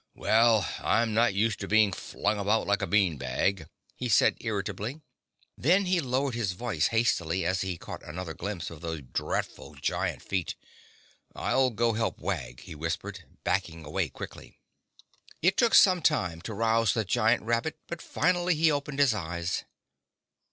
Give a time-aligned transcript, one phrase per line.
[0.15, 5.01] "Well, I'm not used to being flung about like a bean bag," he said irritably.
[5.55, 10.23] Then he lowered his voice hastily, as he caught another glimpse of those dreadful giant
[10.23, 10.55] feet.
[11.35, 14.57] "I'll go help Wag," he whispered, backing away quickly.
[15.39, 19.65] It took some time to rouse the giant rabbit, but finally he opened his eyes.